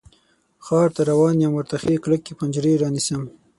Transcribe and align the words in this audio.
ښار 0.65 0.87
ته 0.95 1.01
روان 1.11 1.35
یم، 1.43 1.53
ورته 1.55 1.75
ښې 1.81 2.01
کلکې 2.03 2.31
پنجرې 2.39 2.73
رانیسم 2.81 3.21